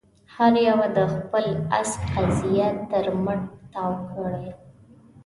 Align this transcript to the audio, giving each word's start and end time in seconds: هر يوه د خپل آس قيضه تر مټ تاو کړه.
هر 0.35 0.53
يوه 0.67 0.87
د 0.97 0.99
خپل 1.15 1.45
آس 1.79 1.91
قيضه 2.13 2.67
تر 2.91 3.05
مټ 3.23 3.41
تاو 3.73 3.93
کړه. 4.11 4.35